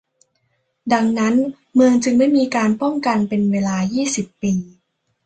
[0.93, 1.35] ดังนั้น
[1.75, 4.53] เมืองจึงไม่มีการป้องกันเป็นเวลายี่สิบปี